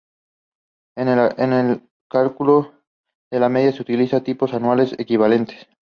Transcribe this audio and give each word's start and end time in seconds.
En 0.97 1.09
el 1.09 1.87
cálculo 2.09 2.73
de 3.31 3.39
la 3.39 3.49
media 3.49 3.71
se 3.71 3.83
utilizan 3.83 4.23
tipos 4.23 4.51
anuales 4.55 4.95
equivalentes. 4.97 5.67